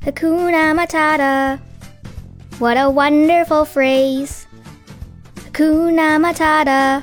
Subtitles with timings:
[0.00, 1.58] Hakuna Matata.
[2.58, 4.46] What a wonderful phrase.
[5.36, 7.02] Hakuna Matata.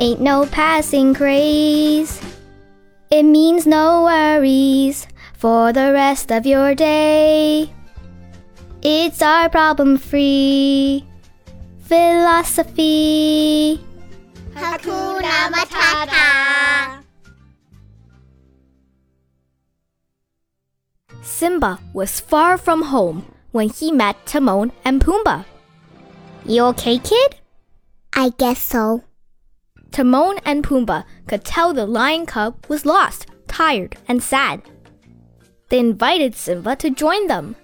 [0.00, 2.20] Ain't no passing craze.
[3.10, 7.72] It means no worries for the rest of your day.
[8.82, 11.04] It's our problem free
[11.82, 13.80] philosophy.
[14.54, 16.27] Hakuna Matata.
[21.38, 25.44] Simba was far from home when he met Timon and Pumbaa.
[26.44, 27.36] You okay, kid?
[28.12, 29.04] I guess so.
[29.92, 34.62] Timon and Pumbaa could tell the lion cub was lost, tired, and sad.
[35.68, 37.54] They invited Simba to join them.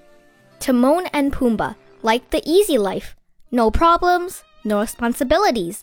[0.61, 3.17] Timon and Pumbaa liked the easy life
[3.51, 5.83] no problems, no responsibilities.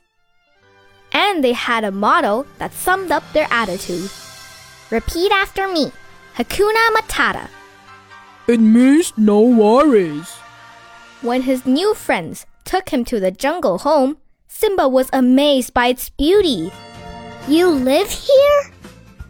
[1.12, 4.10] And they had a motto that summed up their attitude.
[4.92, 5.92] Repeat after me
[6.38, 7.50] Hakuna Matata.
[8.52, 10.30] It means no worries.
[11.22, 14.18] When his new friends took him to the jungle home,
[14.50, 16.70] Simba was amazed by its beauty.
[17.48, 18.74] You live here?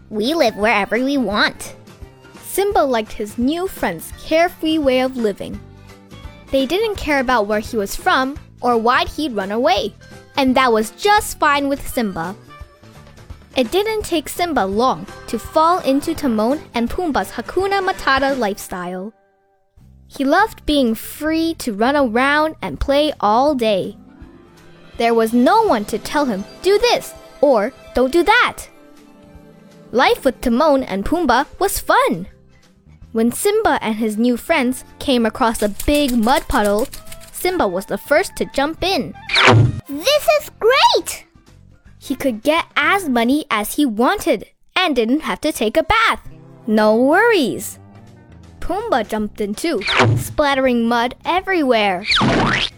[0.09, 1.75] We live wherever we want.
[2.41, 5.59] Simba liked his new friend's carefree way of living.
[6.49, 9.93] They didn't care about where he was from or why'd he'd run away,
[10.35, 12.35] and that was just fine with Simba.
[13.55, 19.13] It didn't take Simba long to fall into Timon and Pumbaa's Hakuna Matata lifestyle.
[20.07, 23.97] He loved being free to run around and play all day.
[24.97, 28.67] There was no one to tell him, do this or don't do that.
[29.91, 32.27] Life with Timon and Pumbaa was fun.
[33.11, 36.87] When Simba and his new friends came across a big mud puddle,
[37.33, 39.13] Simba was the first to jump in.
[39.89, 41.25] This is great!
[42.11, 44.45] He could get as many as he wanted
[44.75, 46.19] and didn't have to take a bath.
[46.67, 47.79] No worries.
[48.59, 49.79] Pumbaa jumped in too,
[50.17, 52.03] splattering mud everywhere.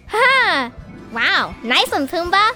[0.09, 0.71] Ha!
[1.11, 2.51] Wow, nice one, Pumbaa!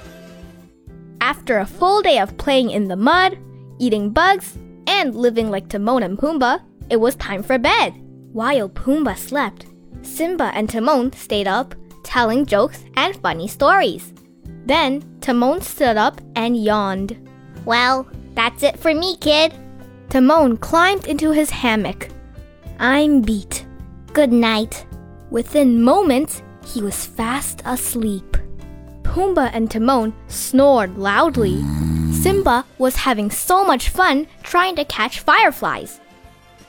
[1.19, 3.39] After a full day of playing in the mud,
[3.79, 4.55] eating bugs,
[4.85, 6.61] and living like Timon and Pumbaa,
[6.91, 7.95] it was time for bed.
[8.33, 9.65] While Pumbaa slept,
[10.03, 11.73] Simba and Timon stayed up,
[12.03, 14.13] telling jokes and funny stories.
[14.67, 17.17] Then Timon stood up and yawned.
[17.63, 18.05] Well,
[18.35, 19.53] that's it for me, kid.
[20.09, 22.09] Timon climbed into his hammock.
[22.77, 23.65] I'm beat.
[24.11, 24.85] Good night.
[25.31, 28.35] Within moments, he was fast asleep.
[29.03, 31.63] Pumbaa and Timon snored loudly.
[32.11, 36.01] Simba was having so much fun trying to catch fireflies.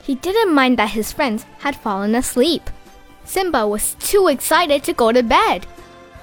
[0.04, 2.70] He didn't mind that his friends had fallen asleep.
[3.24, 5.66] Simba was too excited to go to bed.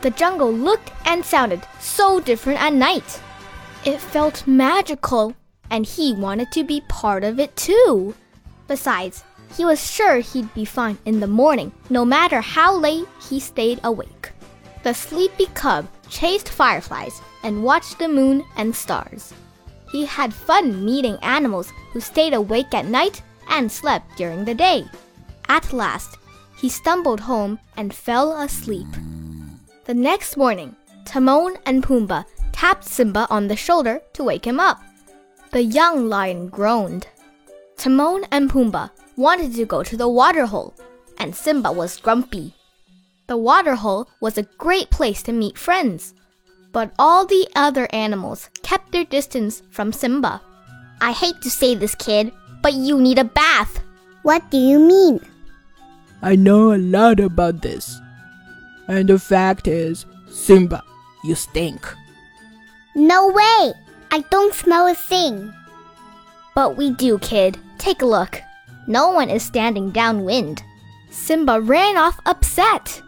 [0.01, 3.21] The jungle looked and sounded so different at night.
[3.85, 5.35] It felt magical,
[5.69, 8.15] and he wanted to be part of it too.
[8.67, 9.23] Besides,
[9.55, 13.79] he was sure he'd be fine in the morning, no matter how late he stayed
[13.83, 14.31] awake.
[14.83, 19.33] The sleepy cub chased fireflies and watched the moon and stars.
[19.91, 24.85] He had fun meeting animals who stayed awake at night and slept during the day.
[25.47, 26.17] At last,
[26.57, 28.87] he stumbled home and fell asleep.
[29.85, 30.75] The next morning,
[31.05, 34.81] Timon and Pumbaa tapped Simba on the shoulder to wake him up.
[35.51, 37.05] The young lion groaned.
[37.77, 40.73] Timon and Pumbaa wanted to go to the waterhole,
[41.19, 42.55] and Simba was grumpy.
[43.27, 46.15] The waterhole was a great place to meet friends,
[46.71, 50.41] but all the other animals kept their distance from Simba.
[50.99, 52.31] I hate to say this, kid,
[52.63, 53.79] but you need a bath.
[54.23, 55.19] What do you mean?
[56.23, 58.01] I know a lot about this.
[58.87, 60.83] And the fact is, Simba,
[61.23, 61.81] you stink.
[62.95, 63.73] No way!
[64.11, 65.53] I don't smell a thing.
[66.53, 67.57] But we do, kid.
[67.77, 68.41] Take a look.
[68.87, 70.63] No one is standing downwind.
[71.09, 73.01] Simba ran off upset.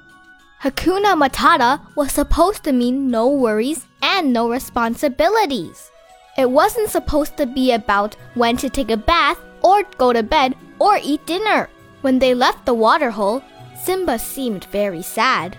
[0.61, 5.91] Hakuna Matata was supposed to mean no worries and no responsibilities.
[6.37, 10.55] It wasn't supposed to be about when to take a bath or go to bed
[10.79, 11.69] or eat dinner.
[12.01, 13.43] When they left the waterhole,
[13.83, 15.57] Simba seemed very sad.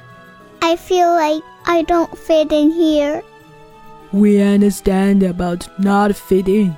[0.62, 3.22] I feel like I don't fit in here.
[4.12, 6.76] We understand about not fitting.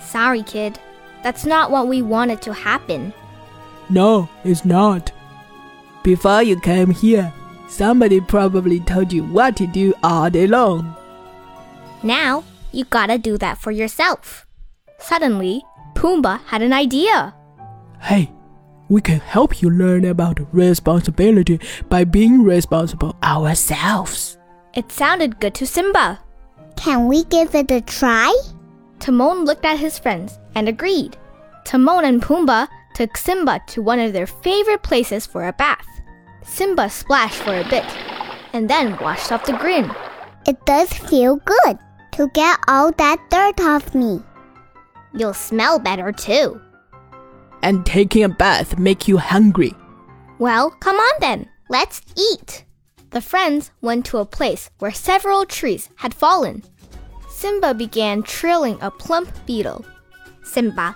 [0.00, 0.78] Sorry, kid.
[1.22, 3.12] That's not what we wanted to happen.
[3.88, 5.12] No, it's not.
[6.02, 7.32] Before you came here,
[7.68, 10.94] somebody probably told you what to do all day long.
[12.02, 14.46] Now, you gotta do that for yourself.
[14.98, 15.62] Suddenly,
[15.94, 17.34] Pumbaa had an idea.
[18.00, 18.30] Hey,
[18.94, 21.58] we can help you learn about responsibility
[21.88, 24.38] by being responsible ourselves.
[24.72, 26.20] It sounded good to Simba.
[26.76, 28.32] Can we give it a try?
[29.00, 31.16] Timon looked at his friends and agreed.
[31.64, 35.88] Timon and Pumbaa took Simba to one of their favorite places for a bath.
[36.44, 37.90] Simba splashed for a bit
[38.52, 39.90] and then washed off the grin.
[40.46, 41.78] It does feel good
[42.12, 44.22] to get all that dirt off me.
[45.12, 46.60] You'll smell better too.
[47.64, 49.72] And taking a bath make you hungry.
[50.38, 51.48] Well, come on then.
[51.70, 52.66] Let's eat.
[53.08, 56.62] The friends went to a place where several trees had fallen.
[57.30, 59.82] Simba began trilling a plump beetle.
[60.42, 60.94] Simba,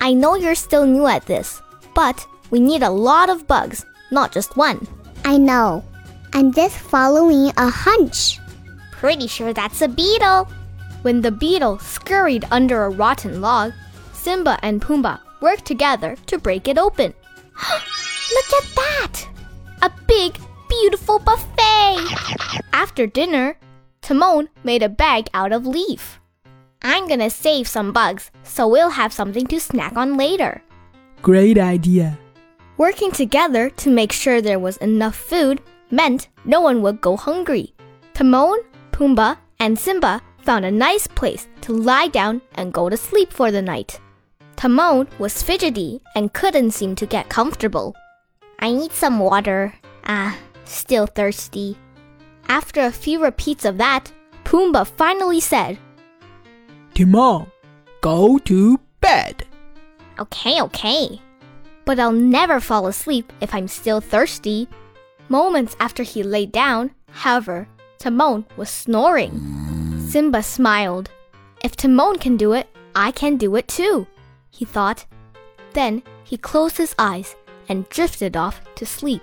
[0.00, 1.62] I know you're still new at this,
[1.94, 4.88] but we need a lot of bugs, not just one.
[5.24, 5.84] I know.
[6.32, 8.40] I'm just following a hunch.
[8.90, 10.48] Pretty sure that's a beetle.
[11.02, 13.72] When the beetle scurried under a rotten log,
[14.12, 17.14] Simba and Pumbaa worked together to break it open.
[18.34, 19.28] Look at that!
[19.82, 20.38] A big,
[20.68, 22.06] beautiful buffet!
[22.72, 23.56] After dinner,
[24.02, 26.20] Timon made a bag out of leaf.
[26.82, 30.62] I'm gonna save some bugs so we'll have something to snack on later.
[31.22, 32.18] Great idea.
[32.76, 37.74] Working together to make sure there was enough food meant no one would go hungry.
[38.14, 38.60] Timon,
[38.92, 43.50] Pumbaa, and Simba found a nice place to lie down and go to sleep for
[43.50, 44.00] the night.
[44.58, 47.94] Timon was fidgety and couldn't seem to get comfortable.
[48.58, 49.72] I need some water.
[50.04, 51.76] Ah, still thirsty.
[52.48, 54.10] After a few repeats of that,
[54.42, 55.78] Pumbaa finally said,
[56.92, 57.46] Timon,
[58.00, 59.46] go to bed.
[60.18, 61.22] Okay, okay.
[61.84, 64.66] But I'll never fall asleep if I'm still thirsty.
[65.28, 67.68] Moments after he lay down, however,
[68.00, 69.38] Timon was snoring.
[70.08, 71.10] Simba smiled.
[71.62, 72.66] If Timon can do it,
[72.96, 74.08] I can do it too,
[74.58, 75.06] he thought.
[75.72, 77.36] Then he closed his eyes
[77.68, 79.22] and drifted off to sleep.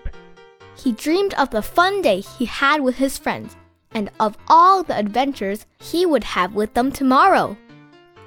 [0.77, 3.57] He dreamed of the fun day he had with his friends
[3.91, 7.57] and of all the adventures he would have with them tomorrow.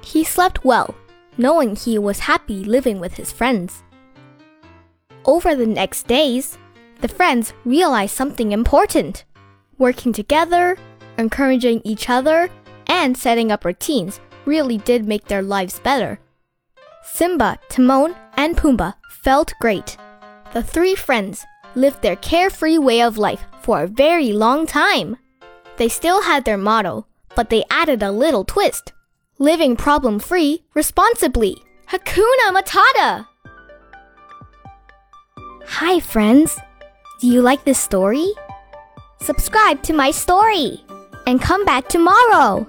[0.03, 0.95] He slept well,
[1.37, 3.83] knowing he was happy living with his friends.
[5.25, 6.57] Over the next days,
[7.01, 9.25] the friends realized something important.
[9.77, 10.77] Working together,
[11.17, 12.49] encouraging each other,
[12.87, 16.19] and setting up routines really did make their lives better.
[17.13, 19.97] Simba, Timon, and Pumbaa felt great.
[20.53, 21.45] The three friends
[21.75, 25.17] lived their carefree way of life for a very long time.
[25.77, 28.93] They still had their motto, but they added a little twist
[29.39, 31.55] living problem free responsibly.
[31.87, 33.25] Hakuna Matata!
[35.65, 36.57] Hi, friends.
[37.21, 38.27] Do you like this story?
[39.21, 40.83] Subscribe to my story
[41.25, 42.67] and come back tomorrow.